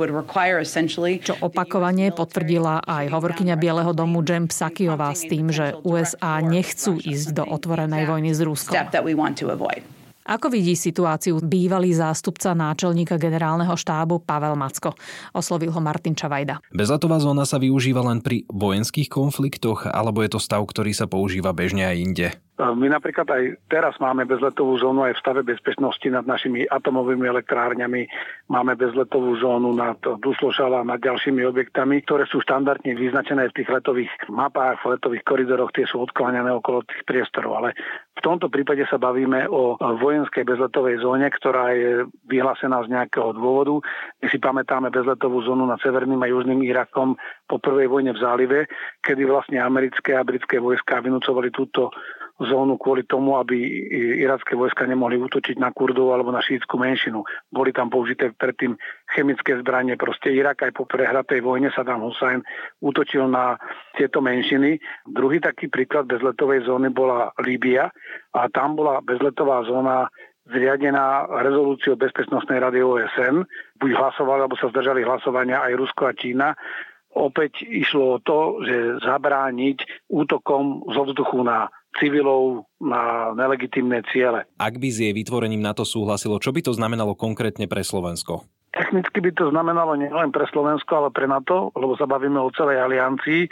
Čo 1.22 1.34
opakovane 1.46 2.10
potvrdila 2.10 2.82
aj 2.82 3.06
hovorkyňa 3.14 3.54
Bieleho 3.54 3.94
domu 3.94 4.18
Jem 4.26 4.50
Psakiová 4.50 5.14
s 5.14 5.30
tým, 5.30 5.54
že 5.54 5.78
USA 5.86 6.42
nechcú 6.42 6.98
ísť 6.98 7.38
do 7.38 7.46
otvorenej 7.46 8.02
vojny 8.10 8.34
s 8.34 8.42
Ruskom. 8.42 8.74
Ako 10.22 10.54
vidí 10.54 10.78
situáciu 10.78 11.42
bývalý 11.42 11.94
zástupca 11.94 12.54
náčelníka 12.54 13.18
generálneho 13.18 13.74
štábu 13.74 14.22
Pavel 14.22 14.54
Macko? 14.54 14.94
Oslovil 15.34 15.74
ho 15.74 15.80
Martin 15.82 16.14
Čavajda. 16.14 16.62
Bezletová 16.70 17.18
zóna 17.18 17.42
sa 17.42 17.58
využíva 17.58 18.06
len 18.06 18.22
pri 18.22 18.46
vojenských 18.46 19.10
konfliktoch, 19.10 19.90
alebo 19.90 20.22
je 20.22 20.30
to 20.34 20.38
stav, 20.38 20.62
ktorý 20.62 20.94
sa 20.94 21.10
používa 21.10 21.50
bežne 21.50 21.86
aj 21.86 21.96
inde? 21.98 22.26
My 22.62 22.86
napríklad 22.86 23.26
aj 23.26 23.42
teraz 23.66 23.98
máme 23.98 24.22
bezletovú 24.22 24.78
zónu 24.78 25.02
aj 25.02 25.18
v 25.18 25.22
stave 25.26 25.42
bezpečnosti 25.42 26.06
nad 26.06 26.22
našimi 26.22 26.62
atomovými 26.62 27.26
elektrárňami. 27.26 28.06
Máme 28.46 28.78
bezletovú 28.78 29.34
zónu 29.42 29.74
nad 29.74 29.98
Duslošala 29.98 30.86
a 30.86 30.86
nad 30.86 31.02
ďalšími 31.02 31.42
objektami, 31.42 32.06
ktoré 32.06 32.22
sú 32.30 32.38
štandardne 32.38 32.94
vyznačené 32.94 33.50
v 33.50 33.56
tých 33.58 33.66
letových 33.66 34.12
mapách, 34.30 34.78
v 34.78 34.94
letových 34.94 35.26
koridoroch, 35.26 35.74
tie 35.74 35.90
sú 35.90 36.06
odkláňané 36.06 36.54
okolo 36.54 36.86
tých 36.86 37.02
priestorov. 37.02 37.58
Ale 37.58 37.74
v 38.14 38.20
tomto 38.22 38.46
prípade 38.46 38.86
sa 38.86 39.00
bavíme 39.00 39.50
o 39.50 39.74
vojenskej 39.82 40.46
bezletovej 40.46 41.02
zóne, 41.02 41.26
ktorá 41.34 41.74
je 41.74 42.06
vyhlásená 42.30 42.78
z 42.86 42.94
nejakého 42.94 43.34
dôvodu. 43.34 43.82
My 44.22 44.26
si 44.30 44.38
pamätáme 44.38 44.94
bezletovú 44.94 45.42
zónu 45.42 45.66
nad 45.66 45.82
Severným 45.82 46.22
a 46.22 46.30
Južným 46.30 46.62
Irakom 46.62 47.18
po 47.50 47.58
prvej 47.58 47.90
vojne 47.90 48.14
v 48.14 48.22
zálive, 48.22 48.58
kedy 49.02 49.26
vlastne 49.26 49.58
americké 49.58 50.14
a 50.14 50.22
britské 50.22 50.62
vojska 50.62 51.02
vynúcovali 51.02 51.50
túto 51.50 51.90
zónu 52.40 52.80
kvôli 52.80 53.04
tomu, 53.04 53.36
aby 53.36 53.54
iracké 54.22 54.56
vojska 54.56 54.88
nemohli 54.88 55.20
útočiť 55.20 55.60
na 55.60 55.68
Kurdov 55.70 56.16
alebo 56.16 56.32
na 56.32 56.40
šítskú 56.40 56.80
menšinu. 56.80 57.22
Boli 57.52 57.70
tam 57.70 57.92
použité 57.92 58.32
predtým 58.32 58.74
chemické 59.12 59.60
zbranie. 59.60 60.00
Proste 60.00 60.32
Irak 60.32 60.64
aj 60.64 60.72
po 60.72 60.88
prehratej 60.88 61.44
vojne 61.44 61.68
Saddam 61.70 62.02
Hussein 62.02 62.40
útočil 62.80 63.28
na 63.28 63.60
tieto 63.94 64.24
menšiny. 64.24 64.80
Druhý 65.04 65.38
taký 65.38 65.68
príklad 65.68 66.08
bezletovej 66.08 66.64
zóny 66.64 66.88
bola 66.90 67.30
Líbia 67.44 67.92
a 68.32 68.40
tam 68.48 68.74
bola 68.80 69.04
bezletová 69.04 69.62
zóna 69.68 70.08
zriadená 70.50 71.30
rezolúciou 71.46 71.94
Bezpečnostnej 71.94 72.58
rady 72.58 72.82
OSN. 72.82 73.46
Buď 73.78 73.90
hlasovali, 73.94 74.42
alebo 74.42 74.58
sa 74.58 74.74
zdržali 74.74 75.06
hlasovania 75.06 75.62
aj 75.62 75.78
Rusko 75.78 76.10
a 76.10 76.12
Čína. 76.16 76.48
Opäť 77.12 77.62
išlo 77.68 78.16
o 78.16 78.22
to, 78.24 78.64
že 78.64 79.04
zabrániť 79.04 80.08
útokom 80.08 80.88
zo 80.90 81.04
vzduchu 81.06 81.44
na 81.44 81.68
civilov 82.00 82.68
na 82.80 83.32
nelegitimné 83.36 84.04
ciele. 84.08 84.48
Ak 84.56 84.80
by 84.80 84.88
s 84.88 85.02
jej 85.04 85.12
vytvorením 85.12 85.60
na 85.60 85.76
to 85.76 85.84
súhlasilo, 85.84 86.40
čo 86.40 86.52
by 86.52 86.64
to 86.64 86.72
znamenalo 86.72 87.12
konkrétne 87.12 87.68
pre 87.68 87.84
Slovensko? 87.84 88.48
Technicky 88.72 89.20
by 89.20 89.30
to 89.36 89.52
znamenalo 89.52 89.92
nielen 90.00 90.32
pre 90.32 90.48
Slovensko, 90.48 91.04
ale 91.04 91.08
pre 91.12 91.28
NATO, 91.28 91.68
lebo 91.76 91.92
sa 92.00 92.08
bavíme 92.08 92.40
o 92.40 92.48
celej 92.56 92.80
aliancii, 92.80 93.44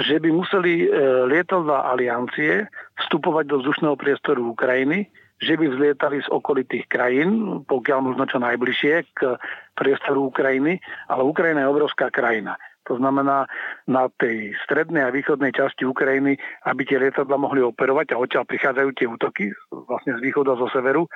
že 0.00 0.16
by 0.16 0.32
museli 0.32 0.88
e, 0.88 0.96
lietadla 1.28 1.92
aliancie 1.92 2.64
vstupovať 3.04 3.44
do 3.52 3.56
vzdušného 3.60 3.96
priestoru 4.00 4.56
Ukrajiny, 4.56 5.12
že 5.42 5.58
by 5.60 5.68
vzlietali 5.68 6.24
z 6.24 6.28
okolitých 6.32 6.88
krajín, 6.88 7.60
pokiaľ 7.68 7.98
možno 8.00 8.24
čo 8.24 8.40
najbližšie 8.40 8.94
k 9.12 9.36
priestoru 9.76 10.32
Ukrajiny, 10.32 10.80
ale 11.10 11.22
Ukrajina 11.26 11.66
je 11.66 11.72
obrovská 11.72 12.08
krajina. 12.08 12.56
To 12.90 12.98
znamená 12.98 13.46
na 13.86 14.10
tej 14.18 14.58
strednej 14.66 15.06
a 15.06 15.14
východnej 15.14 15.54
časti 15.54 15.86
Ukrajiny, 15.86 16.34
aby 16.66 16.82
tie 16.82 16.98
lietadla 16.98 17.38
mohli 17.38 17.62
operovať 17.62 18.14
a 18.14 18.20
odtiaľ 18.20 18.44
prichádzajú 18.46 18.90
tie 18.98 19.06
útoky 19.06 19.44
vlastne 19.70 20.18
z 20.18 20.20
východu 20.24 20.54
a 20.54 20.60
zo 20.60 20.68
severu, 20.74 21.06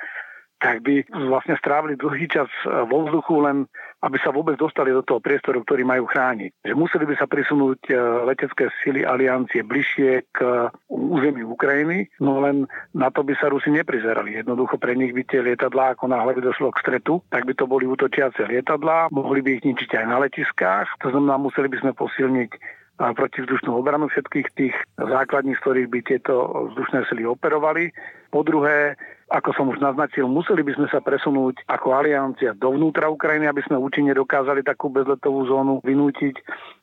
tak 0.57 0.81
by 0.81 1.05
vlastne 1.29 1.53
strávili 1.57 1.93
dlhý 1.97 2.25
čas 2.29 2.49
vo 2.65 3.05
vzduchu 3.05 3.35
len 3.45 3.69
aby 4.05 4.17
sa 4.21 4.29
vôbec 4.29 4.53
dostali 4.61 4.93
do 4.93 5.01
toho 5.01 5.17
priestoru, 5.17 5.65
ktorý 5.65 5.81
majú 5.81 6.05
chrániť. 6.05 6.53
Že 6.61 6.73
museli 6.77 7.05
by 7.09 7.15
sa 7.17 7.25
prisunúť 7.25 7.89
e, 7.89 7.93
letecké 8.29 8.69
sily 8.85 9.01
aliancie 9.01 9.65
bližšie 9.65 10.29
k 10.29 10.69
územiu 10.85 11.57
Ukrajiny, 11.57 12.05
no 12.21 12.37
len 12.45 12.69
na 12.93 13.09
to 13.09 13.25
by 13.25 13.33
sa 13.41 13.49
Rusi 13.49 13.73
neprizerali. 13.73 14.37
Jednoducho 14.37 14.77
pre 14.77 14.93
nich 14.93 15.17
by 15.17 15.25
tie 15.25 15.41
lietadlá, 15.41 15.97
ako 15.97 16.13
náhle 16.13 16.37
by 16.37 16.41
došlo 16.45 16.69
k 16.77 16.81
stretu, 16.85 17.25
tak 17.33 17.49
by 17.49 17.57
to 17.57 17.65
boli 17.65 17.89
útočiace 17.89 18.45
lietadlá, 18.45 19.09
mohli 19.09 19.41
by 19.41 19.57
ich 19.57 19.65
ničiť 19.65 19.97
aj 19.97 20.05
na 20.05 20.21
letiskách, 20.21 20.87
to 21.01 21.09
znamená, 21.09 21.41
museli 21.41 21.65
by 21.65 21.77
sme 21.81 21.91
posilniť 21.97 22.51
protivzdušnú 22.97 23.77
obranu 23.77 24.09
všetkých 24.09 24.47
tých 24.57 24.75
základní, 24.97 25.53
z 25.53 25.61
ktorých 25.61 25.89
by 25.89 25.99
tieto 26.01 26.33
vzdušné 26.73 27.05
sily 27.05 27.29
operovali. 27.29 27.93
Po 28.33 28.41
druhé, 28.41 28.97
ako 29.27 29.49
som 29.51 29.67
už 29.67 29.83
naznačil, 29.83 30.27
museli 30.31 30.63
by 30.63 30.79
sme 30.79 30.87
sa 30.87 31.03
presunúť 31.03 31.67
ako 31.67 31.99
aliancia 31.99 32.55
dovnútra 32.55 33.11
Ukrajiny, 33.11 33.51
aby 33.51 33.59
sme 33.67 33.75
účinne 33.75 34.15
dokázali 34.15 34.63
takú 34.63 34.87
bezletovú 34.87 35.43
zónu 35.47 35.83
vynútiť. 35.83 36.35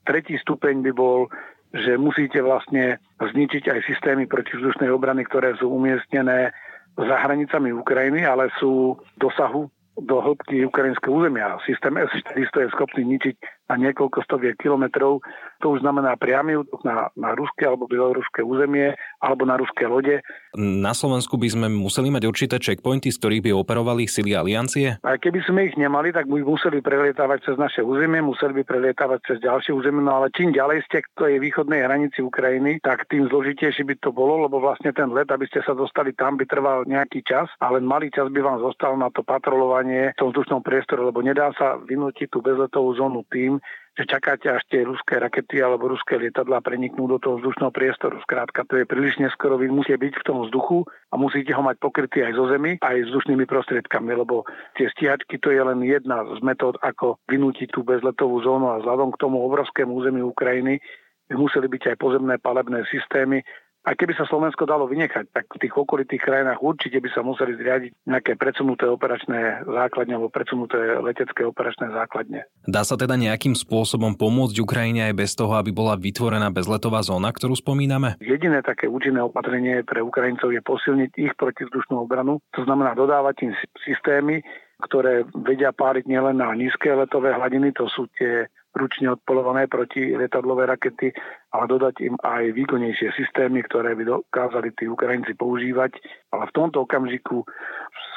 Tretí 0.04 0.36
stupeň 0.36 0.84
by 0.84 0.92
bol 0.92 1.32
že 1.74 1.98
musíte 1.98 2.38
vlastne 2.38 3.02
zničiť 3.18 3.66
aj 3.66 3.80
systémy 3.90 4.30
protivzdušnej 4.30 4.94
obrany, 4.94 5.26
ktoré 5.26 5.58
sú 5.58 5.74
umiestnené 5.74 6.54
za 6.94 7.16
hranicami 7.18 7.74
Ukrajiny, 7.74 8.22
ale 8.22 8.46
sú 8.62 8.94
dosahu 9.18 9.66
do 9.98 10.16
hĺbky 10.22 10.62
ukrajinského 10.66 11.10
územia. 11.10 11.58
Systém 11.66 11.98
S-400 11.98 12.66
je 12.66 12.74
schopný 12.74 13.02
ničiť 13.18 13.36
na 13.70 13.80
niekoľko 13.80 14.20
stoviek 14.24 14.60
kilometrov. 14.60 15.24
To 15.64 15.66
už 15.72 15.80
znamená 15.80 16.20
priamy 16.20 16.60
útok 16.60 16.84
na, 16.84 17.08
na 17.16 17.32
ruské 17.32 17.64
alebo 17.64 17.88
bieloruské 17.88 18.44
územie 18.44 18.92
alebo 19.24 19.48
na 19.48 19.56
ruské 19.56 19.88
lode. 19.88 20.20
Na 20.54 20.92
Slovensku 20.92 21.40
by 21.40 21.48
sme 21.48 21.66
museli 21.72 22.12
mať 22.12 22.28
určité 22.28 22.56
checkpointy, 22.60 23.08
z 23.08 23.18
ktorých 23.18 23.44
by 23.48 23.50
operovali 23.56 24.04
sily 24.04 24.36
aliancie? 24.36 25.00
A 25.00 25.16
keby 25.16 25.40
sme 25.48 25.72
ich 25.72 25.76
nemali, 25.80 26.12
tak 26.12 26.28
by 26.28 26.44
museli 26.44 26.84
prelietávať 26.84 27.52
cez 27.52 27.56
naše 27.56 27.80
územie, 27.80 28.20
museli 28.20 28.60
by 28.60 28.62
prelietávať 28.68 29.20
cez 29.24 29.38
ďalšie 29.40 29.72
územie, 29.72 30.04
no 30.04 30.22
ale 30.22 30.30
čím 30.36 30.52
ďalej 30.52 30.84
ste 30.86 31.00
k 31.00 31.08
tej 31.16 31.34
východnej 31.40 31.82
hranici 31.82 32.20
Ukrajiny, 32.20 32.78
tak 32.84 33.08
tým 33.08 33.26
zložitejšie 33.32 33.88
by 33.88 33.94
to 33.98 34.12
bolo, 34.12 34.44
lebo 34.46 34.60
vlastne 34.60 34.92
ten 34.92 35.10
let, 35.10 35.32
aby 35.32 35.48
ste 35.48 35.64
sa 35.64 35.72
dostali 35.72 36.12
tam, 36.14 36.36
by 36.36 36.44
trval 36.46 36.84
nejaký 36.84 37.24
čas, 37.24 37.48
ale 37.58 37.80
malý 37.82 38.12
čas 38.12 38.28
by 38.30 38.40
vám 38.44 38.62
zostal 38.62 38.94
na 38.94 39.10
to 39.10 39.26
patrolovanie 39.26 40.14
v 40.14 40.18
tom 40.20 40.30
vzdušnom 40.30 40.62
priestore, 40.62 41.02
lebo 41.02 41.24
nedá 41.24 41.50
sa 41.56 41.80
vynútiť 41.80 42.30
tú 42.30 42.44
bezletovú 42.44 42.94
zónu 42.94 43.26
tým, 43.32 43.53
že 43.94 44.10
čakáte, 44.10 44.50
až 44.50 44.62
tie 44.66 44.82
ruské 44.82 45.22
rakety 45.22 45.62
alebo 45.62 45.86
ruské 45.86 46.18
lietadlá 46.18 46.58
preniknú 46.66 47.06
do 47.06 47.22
toho 47.22 47.38
vzdušného 47.38 47.70
priestoru. 47.70 48.18
Skrátka, 48.26 48.66
to 48.66 48.82
je 48.82 48.90
príliš 48.90 49.22
neskoro, 49.22 49.54
vy 49.54 49.70
musíte 49.70 50.02
byť 50.02 50.14
v 50.18 50.26
tom 50.26 50.38
vzduchu 50.42 50.82
a 50.82 51.14
musíte 51.14 51.54
ho 51.54 51.62
mať 51.62 51.78
pokrytý 51.78 52.26
aj 52.26 52.34
zo 52.34 52.50
zemi, 52.50 52.82
aj 52.82 53.06
vzdušnými 53.06 53.46
prostriedkami, 53.46 54.10
lebo 54.18 54.42
tie 54.74 54.90
stíhačky 54.90 55.38
to 55.38 55.54
je 55.54 55.62
len 55.62 55.78
jedna 55.86 56.26
z 56.26 56.42
metód, 56.42 56.74
ako 56.82 57.22
vynútiť 57.30 57.70
tú 57.70 57.86
bezletovú 57.86 58.42
zónu 58.42 58.74
a 58.74 58.82
vzhľadom 58.82 59.14
k 59.14 59.20
tomu 59.22 59.38
obrovskému 59.46 59.94
územiu 59.94 60.34
Ukrajiny 60.34 60.82
by 61.30 61.34
museli 61.40 61.70
byť 61.72 61.94
aj 61.94 61.96
pozemné 61.96 62.36
palebné 62.36 62.84
systémy, 62.92 63.40
a 63.84 63.92
keby 63.92 64.16
sa 64.16 64.24
Slovensko 64.24 64.64
dalo 64.64 64.88
vynechať, 64.88 65.28
tak 65.28 65.44
v 65.52 65.60
tých 65.60 65.74
okolitých 65.76 66.24
krajinách 66.24 66.64
určite 66.64 67.04
by 67.04 67.08
sa 67.12 67.20
museli 67.20 67.52
zriadiť 67.60 68.08
nejaké 68.08 68.32
predsunuté 68.40 68.88
operačné 68.88 69.68
základne 69.68 70.16
alebo 70.16 70.32
predsunuté 70.32 70.96
letecké 71.04 71.44
operačné 71.44 71.92
základne. 71.92 72.48
Dá 72.64 72.80
sa 72.80 72.96
teda 72.96 73.20
nejakým 73.20 73.52
spôsobom 73.52 74.16
pomôcť 74.16 74.56
Ukrajine 74.56 75.12
aj 75.12 75.14
bez 75.20 75.36
toho, 75.36 75.52
aby 75.60 75.68
bola 75.68 76.00
vytvorená 76.00 76.48
bezletová 76.48 77.04
zóna, 77.04 77.28
ktorú 77.28 77.52
spomíname? 77.60 78.16
Jediné 78.24 78.64
také 78.64 78.88
účinné 78.88 79.20
opatrenie 79.20 79.84
pre 79.84 80.00
Ukrajincov 80.00 80.48
je 80.48 80.64
posilniť 80.64 81.10
ich 81.20 81.32
protivzdušnú 81.36 82.00
obranu, 82.00 82.40
to 82.56 82.64
znamená 82.64 82.96
dodávať 82.96 83.44
im 83.44 83.52
systémy, 83.84 84.40
ktoré 84.80 85.28
vedia 85.44 85.76
páliť 85.76 86.08
nielen 86.08 86.40
na 86.40 86.56
nízke 86.56 86.88
letové 86.88 87.36
hladiny, 87.36 87.76
to 87.76 87.84
sú 87.92 88.08
tie 88.16 88.48
ručne 88.74 89.14
odpolované 89.14 89.70
proti 89.70 90.12
lietadlové 90.12 90.66
rakety, 90.66 91.14
ale 91.54 91.64
dodať 91.70 91.94
im 92.02 92.18
aj 92.18 92.50
výkonnejšie 92.52 93.14
systémy, 93.14 93.62
ktoré 93.64 93.94
by 93.94 94.04
dokázali 94.04 94.74
tí 94.74 94.90
Ukrajinci 94.90 95.38
používať. 95.38 95.94
Ale 96.34 96.50
v 96.50 96.54
tomto 96.58 96.82
okamžiku 96.82 97.46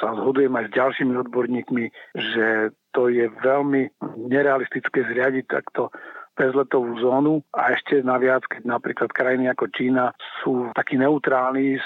sa 0.02 0.18
zhodujem 0.18 0.54
aj 0.58 0.66
s 0.70 0.76
ďalšími 0.76 1.14
odborníkmi, 1.30 1.86
že 2.18 2.74
to 2.92 3.14
je 3.14 3.30
veľmi 3.30 3.94
nerealistické 4.26 5.06
zriadiť 5.06 5.46
takto 5.46 5.94
bezletovú 6.38 7.02
zónu 7.02 7.42
a 7.50 7.74
ešte 7.74 8.06
naviac, 8.06 8.46
keď 8.46 8.62
napríklad 8.62 9.10
krajiny 9.10 9.50
ako 9.50 9.74
Čína 9.74 10.14
sú 10.46 10.70
takí 10.78 10.94
neutrálni, 10.94 11.82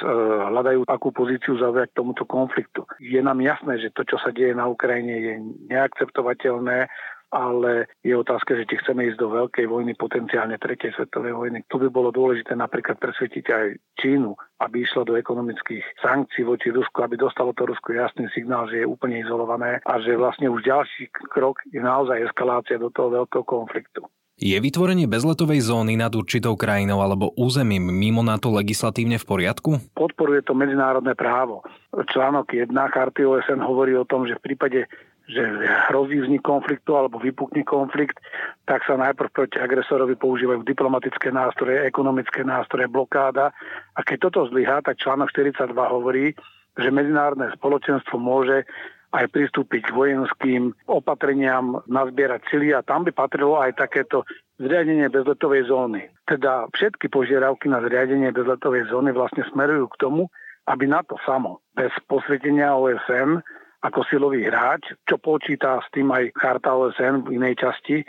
hľadajú 0.51 0.91
akú 0.91 1.15
pozíciu 1.15 1.55
zaujať 1.55 1.95
tomuto 1.95 2.27
konfliktu. 2.27 2.83
Je 2.99 3.23
nám 3.23 3.39
jasné, 3.39 3.79
že 3.79 3.95
to, 3.95 4.03
čo 4.03 4.19
sa 4.19 4.35
deje 4.35 4.51
na 4.51 4.67
Ukrajine, 4.67 5.15
je 5.23 5.33
neakceptovateľné 5.71 6.91
ale 7.31 7.87
je 8.03 8.11
otázka, 8.11 8.59
že 8.59 8.67
či 8.67 8.75
chceme 8.83 9.07
ísť 9.07 9.17
do 9.17 9.31
veľkej 9.31 9.65
vojny, 9.65 9.95
potenciálne 9.95 10.59
tretej 10.59 10.91
svetovej 10.99 11.31
vojny. 11.31 11.63
Tu 11.71 11.79
by 11.79 11.87
bolo 11.87 12.11
dôležité 12.11 12.53
napríklad 12.59 12.99
presvetiť 12.99 13.45
aj 13.47 13.65
Čínu, 13.97 14.35
aby 14.59 14.83
išlo 14.83 15.07
do 15.07 15.15
ekonomických 15.15 16.03
sankcií 16.03 16.43
voči 16.43 16.75
Rusku, 16.75 16.99
aby 17.01 17.15
dostalo 17.15 17.55
to 17.55 17.65
Rusko 17.65 17.95
jasný 17.95 18.27
signál, 18.35 18.67
že 18.67 18.83
je 18.83 18.91
úplne 18.91 19.23
izolované 19.23 19.79
a 19.87 19.93
že 20.03 20.19
vlastne 20.19 20.51
už 20.51 20.61
ďalší 20.67 21.09
krok 21.31 21.63
je 21.71 21.79
naozaj 21.79 22.27
eskalácia 22.27 22.75
do 22.75 22.91
toho 22.91 23.23
veľkého 23.23 23.47
konfliktu. 23.47 24.03
Je 24.41 24.57
vytvorenie 24.57 25.05
bezletovej 25.05 25.69
zóny 25.69 25.93
nad 25.93 26.09
určitou 26.17 26.57
krajinou 26.57 26.97
alebo 27.05 27.29
územím 27.37 27.93
mimo 27.93 28.25
NATO 28.25 28.49
legislatívne 28.49 29.21
v 29.21 29.29
poriadku? 29.29 29.77
Podporuje 29.93 30.41
to 30.41 30.57
medzinárodné 30.57 31.13
právo. 31.13 31.61
Článok 31.93 32.49
1 32.49 32.73
charty 32.73 33.21
OSN 33.21 33.61
hovorí 33.61 33.93
o 33.93 34.01
tom, 34.01 34.25
že 34.25 34.41
v 34.41 34.45
prípade 34.49 34.89
že 35.29 35.41
hrozí 35.89 36.21
vznik 36.21 36.41
konfliktu 36.41 36.97
alebo 36.97 37.21
vypukne 37.21 37.61
konflikt, 37.61 38.17
tak 38.65 38.81
sa 38.83 38.97
najprv 38.97 39.29
proti 39.31 39.57
agresorovi 39.61 40.17
používajú 40.17 40.65
diplomatické 40.65 41.29
nástroje, 41.29 41.85
ekonomické 41.85 42.41
nástroje, 42.41 42.89
blokáda. 42.89 43.53
A 43.95 43.99
keď 44.01 44.31
toto 44.31 44.49
zlyhá, 44.49 44.81
tak 44.81 44.97
článok 44.97 45.29
42 45.31 45.71
hovorí, 45.75 46.33
že 46.75 46.89
medzinárodné 46.89 47.51
spoločenstvo 47.55 48.15
môže 48.17 48.63
aj 49.11 49.27
pristúpiť 49.27 49.91
k 49.91 49.95
vojenským 49.95 50.71
opatreniam, 50.87 51.83
nazbierať 51.83 52.47
sily 52.47 52.71
a 52.71 52.79
tam 52.79 53.03
by 53.03 53.11
patrilo 53.11 53.59
aj 53.59 53.75
takéto 53.75 54.23
zriadenie 54.55 55.11
bezletovej 55.11 55.67
zóny. 55.67 56.07
Teda 56.23 56.63
všetky 56.71 57.11
požiadavky 57.11 57.67
na 57.67 57.83
zriadenie 57.83 58.31
bezletovej 58.31 58.87
zóny 58.87 59.11
vlastne 59.11 59.43
smerujú 59.51 59.91
k 59.91 59.99
tomu, 59.99 60.31
aby 60.71 60.87
na 60.87 61.03
to 61.03 61.19
samo, 61.27 61.59
bez 61.75 61.91
posvetenia 62.07 62.71
OSN, 62.71 63.43
ako 63.81 64.05
silový 64.05 64.45
hráč, 64.45 64.93
čo 65.09 65.17
počíta 65.17 65.81
s 65.81 65.89
tým 65.89 66.13
aj 66.13 66.37
charta 66.37 66.77
OSN 66.77 67.25
v 67.25 67.41
inej 67.41 67.65
časti, 67.65 68.05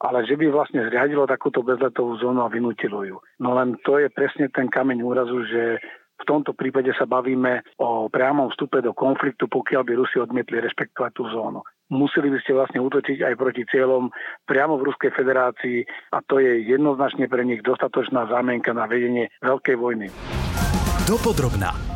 ale 0.00 0.24
že 0.24 0.36
by 0.40 0.48
vlastne 0.48 0.88
zriadilo 0.88 1.28
takúto 1.28 1.60
bezletovú 1.60 2.16
zónu 2.16 2.40
a 2.40 2.48
vynutilo 2.48 3.04
ju. 3.04 3.16
No 3.36 3.52
len 3.52 3.76
to 3.84 4.00
je 4.00 4.08
presne 4.08 4.48
ten 4.48 4.72
kameň 4.72 5.04
úrazu, 5.04 5.44
že 5.44 5.76
v 6.20 6.24
tomto 6.28 6.52
prípade 6.52 6.92
sa 6.96 7.08
bavíme 7.08 7.64
o 7.80 8.08
priamom 8.12 8.52
vstupe 8.52 8.84
do 8.84 8.92
konfliktu, 8.92 9.48
pokiaľ 9.48 9.82
by 9.84 9.92
Rusi 9.96 10.20
odmietli 10.20 10.60
rešpektovať 10.60 11.12
tú 11.16 11.24
zónu. 11.32 11.64
Museli 11.90 12.30
by 12.30 12.38
ste 12.44 12.54
vlastne 12.54 12.80
útočiť 12.80 13.24
aj 13.24 13.34
proti 13.40 13.64
cieľom 13.66 14.12
priamo 14.46 14.78
v 14.78 14.86
Ruskej 14.88 15.10
federácii 15.16 15.82
a 16.14 16.22
to 16.22 16.38
je 16.38 16.64
jednoznačne 16.68 17.26
pre 17.26 17.42
nich 17.42 17.64
dostatočná 17.66 18.28
zámienka 18.30 18.70
na 18.76 18.86
vedenie 18.86 19.32
veľkej 19.42 19.76
vojny. 19.80 20.06
Dopodrobná. 21.08 21.89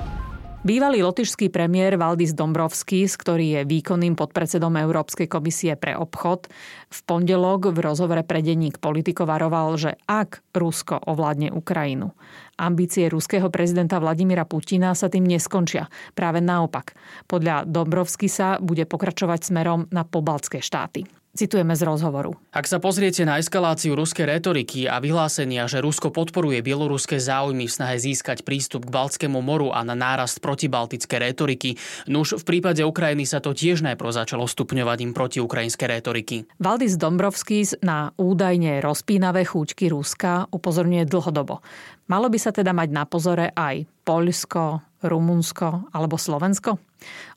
Bývalý 0.65 1.05
lotyšský 1.05 1.53
premiér 1.53 2.01
Valdis 2.01 2.33
Dombrovskis, 2.33 3.21
ktorý 3.21 3.61
je 3.61 3.69
výkonným 3.69 4.17
podpredsedom 4.17 4.73
Európskej 4.81 5.29
komisie 5.29 5.77
pre 5.77 5.93
obchod, 5.93 6.49
v 6.89 6.99
pondelok 7.05 7.69
v 7.69 7.85
rozhovore 7.85 8.25
pre 8.25 8.41
denník 8.41 8.81
politikov 8.81 9.29
varoval, 9.29 9.77
že 9.77 10.01
ak 10.09 10.41
Rusko 10.57 11.05
ovládne 11.05 11.53
Ukrajinu, 11.53 12.17
ambície 12.57 13.13
ruského 13.13 13.53
prezidenta 13.53 14.01
Vladimira 14.01 14.49
Putina 14.49 14.97
sa 14.97 15.13
tým 15.13 15.29
neskončia. 15.29 15.93
Práve 16.17 16.41
naopak. 16.41 16.97
Podľa 17.29 17.69
Dombrovskisa 17.69 18.57
bude 18.65 18.89
pokračovať 18.89 19.53
smerom 19.53 19.85
na 19.93 20.09
pobaltské 20.09 20.65
štáty. 20.65 21.05
Citujeme 21.35 21.75
z 21.75 21.83
rozhovoru. 21.83 22.39
Ak 22.55 22.71
sa 22.71 22.79
pozriete 22.79 23.27
na 23.27 23.43
eskaláciu 23.43 23.99
ruskej 23.99 24.39
retoriky 24.39 24.87
a 24.87 25.03
vyhlásenia, 25.03 25.67
že 25.67 25.83
Rusko 25.83 26.15
podporuje 26.15 26.63
bieloruské 26.63 27.19
záujmy 27.19 27.67
v 27.67 27.75
snahe 27.75 27.99
získať 27.99 28.47
prístup 28.47 28.87
k 28.87 28.95
Baltskému 28.95 29.43
moru 29.43 29.75
a 29.75 29.83
na 29.83 29.99
nárast 29.99 30.39
protibaltické 30.39 31.19
retoriky, 31.19 31.75
nuž 32.07 32.39
v 32.39 32.47
prípade 32.47 32.87
Ukrajiny 32.87 33.27
sa 33.27 33.43
to 33.43 33.51
tiež 33.51 33.83
najprv 33.83 34.15
začalo 34.15 34.47
stupňovať 34.47 34.99
im 35.03 35.11
protiukrajinské 35.11 35.91
retoriky. 35.91 36.47
Valdis 36.63 36.95
Dombrovskis 36.95 37.83
na 37.83 38.15
údajne 38.15 38.79
rozpínavé 38.79 39.43
chúčky 39.43 39.91
Ruska 39.91 40.47
upozorňuje 40.55 41.03
dlhodobo. 41.11 41.67
Malo 42.05 42.29
by 42.29 42.37
sa 42.37 42.53
teda 42.53 42.77
mať 42.77 42.89
na 42.93 43.09
pozore 43.09 43.49
aj 43.57 43.89
Poľsko, 44.05 44.85
Rumunsko 45.01 45.89
alebo 45.93 46.21
Slovensko? 46.21 46.77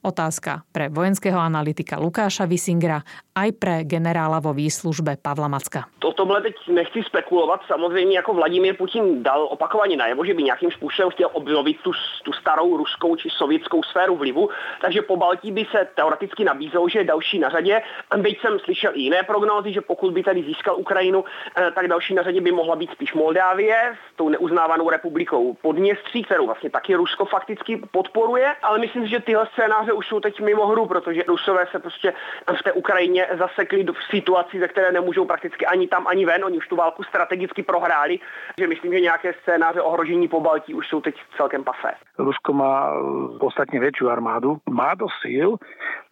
Otázka 0.04 0.64
pre 0.72 0.88
vojenského 0.88 1.36
analytika 1.36 2.00
Lukáša 2.00 2.48
Visingra 2.48 3.04
aj 3.36 3.50
pre 3.60 3.76
generála 3.84 4.40
vo 4.40 4.56
výslužbe 4.56 5.20
Pavla 5.20 5.52
Macka. 5.52 5.86
O 6.04 6.14
tomhle 6.14 6.42
teď 6.42 6.56
nechci 6.68 7.04
spekulovat. 7.04 7.62
Samozřejmě 7.68 8.16
jako 8.16 8.34
Vladimír 8.34 8.78
Putin 8.78 9.24
dal 9.24 9.44
opakovaně 9.44 9.98
najevo, 9.98 10.26
že 10.26 10.34
by 10.34 10.44
nějakým 10.44 10.72
způsobem 10.72 11.12
chtěl 11.12 11.30
obnovit 11.34 11.78
tu, 11.84 11.92
tu 12.24 12.34
starou 12.34 12.78
ruskou 12.78 13.16
či 13.16 13.30
sovětskou 13.30 13.84
sféru 13.84 14.16
vlivu, 14.16 14.50
takže 14.82 15.02
po 15.02 15.18
Baltí 15.18 15.52
by 15.52 15.66
se 15.72 15.88
teoreticky 15.96 16.44
nabízelo, 16.44 16.90
že 16.90 17.00
je 17.00 17.04
další 17.04 17.40
na 17.40 17.50
řadě. 17.50 17.82
Byť 18.18 18.42
jsem 18.42 18.60
slyšel 18.60 18.92
i 18.96 19.02
jiné 19.02 19.24
prognózy, 19.24 19.74
že 19.74 19.82
pokud 19.82 20.14
by 20.14 20.24
tady 20.24 20.44
získal 20.44 20.76
Ukrajinu, 20.78 21.24
eh, 21.58 21.72
tak 21.72 21.88
další 21.88 22.14
na 22.14 22.24
řadě 22.24 22.42
by 22.42 22.52
mohla 22.52 22.76
být 22.76 22.92
spíš 22.92 23.14
Moldávie 23.14 23.96
s 24.14 24.16
tou 24.16 24.30
neuznávanou 24.58 24.90
republikou 24.90 25.54
Podněstří, 25.62 26.24
kterou 26.24 26.46
vlastně 26.46 26.70
taky 26.70 26.96
Rusko 26.96 27.26
fakticky 27.26 27.82
podporuje, 27.92 28.56
ale 28.64 28.80
myslím 28.80 29.04
si, 29.04 29.10
že 29.10 29.20
tyhle 29.20 29.48
scénáře 29.54 29.94
už 29.94 30.08
jsou 30.08 30.20
teď 30.20 30.42
mimo 30.42 30.68
hru, 30.68 30.86
protože 30.86 31.24
Rusové 31.28 31.68
se 31.72 31.80
prostě 31.80 32.14
v 32.60 32.64
té 32.64 32.72
Ukrajině 32.72 33.28
zasekli 33.38 33.84
v 33.84 34.04
situaci, 34.10 34.60
ze 34.60 34.68
které 34.68 34.92
nemůžou 34.92 35.26
prakticky 35.26 35.66
ani 35.66 35.88
tam, 35.88 36.08
ani 36.08 36.26
ven. 36.26 36.46
Oni 36.46 36.58
už 36.58 36.68
tu 36.68 36.76
válku 36.76 37.04
strategicky 37.04 37.64
prohráli, 37.64 38.20
že 38.60 38.68
myslím, 38.68 38.94
že 38.94 39.00
nějaké 39.00 39.34
scénáře 39.42 39.82
ohrožení 39.82 40.28
po 40.28 40.42
Baltí 40.42 40.74
už 40.74 40.88
jsou 40.88 41.02
teď 41.02 41.16
celkem 41.38 41.64
pasé. 41.64 41.94
Rusko 42.18 42.54
má 42.54 42.98
podstatne 43.38 43.78
väčšiu 43.78 44.10
armádu, 44.10 44.58
má 44.66 44.98
dosť 44.98 45.18
síl, 45.22 45.50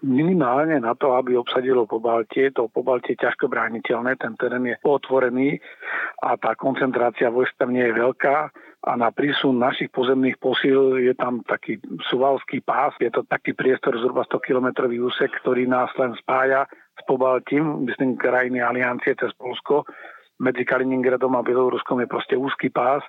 minimálne 0.06 0.78
na 0.78 0.94
to, 0.94 1.18
aby 1.18 1.34
obsadilo 1.34 1.90
po 1.90 1.98
Baltie. 1.98 2.54
To 2.54 2.70
po 2.70 2.86
Baltie 2.86 3.18
je 3.18 3.26
ťažko 3.26 3.50
brániteľné, 3.50 4.14
ten 4.22 4.38
terén 4.38 4.62
je 4.70 4.78
otvorený 4.86 5.58
a 6.22 6.38
tá 6.38 6.54
koncentrácia 6.54 7.34
vojsk 7.34 7.58
tam 7.58 7.74
nie 7.74 7.82
je 7.90 7.98
veľká 7.98 8.35
a 8.86 8.92
na 8.94 9.10
prísun 9.10 9.58
našich 9.58 9.90
pozemných 9.90 10.38
posíl 10.38 11.02
je 11.02 11.14
tam 11.18 11.42
taký 11.42 11.82
suvalský 12.10 12.62
pás, 12.62 12.94
je 13.02 13.10
to 13.10 13.26
taký 13.26 13.58
priestor 13.58 13.98
zhruba 13.98 14.22
100 14.30 14.38
kilometrový 14.46 15.02
úsek, 15.02 15.34
ktorý 15.42 15.66
nás 15.66 15.90
len 15.98 16.14
spája 16.22 16.70
s 16.96 17.02
Pobaltím, 17.10 17.90
myslím 17.90 18.16
krajiny 18.16 18.62
aliancie 18.62 19.18
cez 19.18 19.34
Polsko. 19.36 19.84
Medzi 20.36 20.68
Kaliningradom 20.68 21.32
a 21.40 21.42
Bieloruskom 21.42 22.04
je 22.04 22.12
proste 22.12 22.36
úzky 22.36 22.68
pás. 22.68 23.00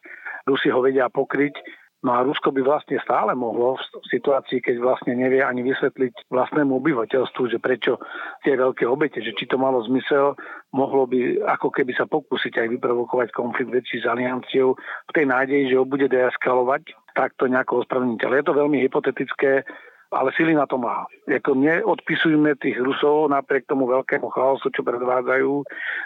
Rusi 0.47 0.71
ho 0.71 0.78
vedia 0.78 1.11
pokryť 1.11 1.59
No 2.06 2.14
a 2.14 2.22
Rusko 2.22 2.54
by 2.54 2.62
vlastne 2.62 3.02
stále 3.02 3.34
mohlo 3.34 3.75
v 3.75 4.06
situácii, 4.06 4.62
keď 4.62 4.78
vlastne 4.78 5.18
nevie 5.18 5.42
ani 5.42 5.66
vysvetliť 5.66 6.30
vlastnému 6.30 6.78
obyvateľstvu, 6.78 7.50
že 7.50 7.58
prečo 7.58 7.99
tie 8.47 8.54
veľké 8.54 8.86
obete, 8.86 9.19
že 9.19 9.34
či 9.34 9.50
to 9.50 9.58
malo 9.58 9.82
zmysel, 9.82 10.38
mohlo 10.71 11.10
by 11.10 11.42
ako 11.58 11.75
keby 11.75 11.99
sa 11.99 12.06
pokúsiť 12.06 12.62
aj 12.62 12.78
vyprovokovať 12.78 13.34
konflikt 13.34 13.75
väčší 13.75 14.06
s 14.06 14.06
alianciou 14.06 14.78
v 14.78 15.14
tej 15.19 15.26
nádeji, 15.26 15.75
že 15.75 15.82
ho 15.82 15.82
bude 15.82 16.06
deeskalovať, 16.06 16.95
tak 17.19 17.34
to 17.42 17.50
nejako 17.50 17.82
ospravedlniť. 17.82 18.23
Je 18.23 18.47
to 18.47 18.54
veľmi 18.54 18.78
hypotetické, 18.86 19.66
ale 20.12 20.30
sily 20.36 20.54
na 20.54 20.66
to 20.66 20.78
má. 20.78 21.06
Jako 21.28 21.54
neodpisujme 21.54 22.54
tých 22.62 22.78
Rusov 22.78 23.30
napriek 23.30 23.66
tomu 23.66 23.90
veľkému 23.90 24.30
chaosu, 24.30 24.71
čo 24.71 24.86
predvádzajú. 24.86 25.50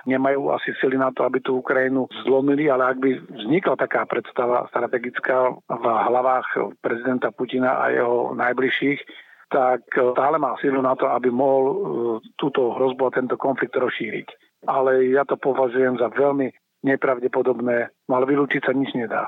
Nemajú 0.09 0.41
asi 0.53 0.73
sily 0.81 0.97
na 0.97 1.13
to, 1.13 1.25
aby 1.25 1.41
tú 1.45 1.61
Ukrajinu 1.61 2.09
zlomili, 2.25 2.71
ale 2.73 2.97
ak 2.97 2.99
by 2.99 3.11
vznikla 3.45 3.77
taká 3.77 4.09
predstava 4.09 4.65
strategická 4.73 5.53
v 5.69 5.85
hlavách 5.85 6.77
prezidenta 6.81 7.29
Putina 7.35 7.85
a 7.85 7.93
jeho 7.93 8.33
najbližších, 8.33 9.01
tak 9.51 9.83
stále 9.91 10.39
má 10.39 10.55
silu 10.63 10.79
na 10.79 10.95
to, 10.95 11.11
aby 11.11 11.27
mohol 11.27 11.65
e, 11.67 11.75
túto 12.39 12.71
hrozbu 12.71 13.11
a 13.11 13.15
tento 13.19 13.35
konflikt 13.35 13.75
rozšíriť. 13.75 14.29
Ale 14.71 15.11
ja 15.11 15.27
to 15.27 15.35
považujem 15.35 15.99
za 15.99 16.07
veľmi 16.07 16.55
nepravdepodobné, 16.87 17.77
ale 17.91 18.25
vylúčiť 18.31 18.63
sa 18.63 18.73
nič 18.73 18.95
nedá. 18.95 19.27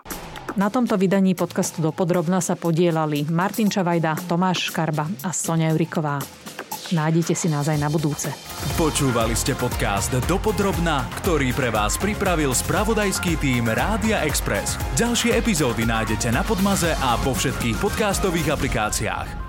Na 0.53 0.69
tomto 0.69 1.01
vydaní 1.01 1.33
podcastu 1.33 1.81
Dopodrobna 1.81 2.45
sa 2.45 2.61
podielali 2.61 3.25
Martin 3.33 3.73
Čavajda, 3.73 4.29
Tomáš 4.29 4.69
Škarba 4.69 5.09
a 5.25 5.33
Sonia 5.33 5.73
Juriková. 5.73 6.21
Nájdete 6.93 7.33
si 7.33 7.49
nás 7.49 7.73
aj 7.73 7.81
na 7.81 7.89
budúce. 7.89 8.29
Počúvali 8.77 9.33
ste 9.33 9.57
podcast 9.57 10.13
Dopodrobna, 10.29 11.09
ktorý 11.25 11.57
pre 11.57 11.73
vás 11.73 11.97
pripravil 11.97 12.53
spravodajský 12.53 13.41
tým 13.41 13.73
Rádia 13.73 14.21
Express. 14.29 14.77
Ďalšie 15.01 15.41
epizódy 15.41 15.89
nájdete 15.89 16.29
na 16.29 16.45
Podmaze 16.45 16.93
a 17.01 17.17
vo 17.25 17.33
všetkých 17.33 17.81
podcastových 17.81 18.53
aplikáciách. 18.53 19.42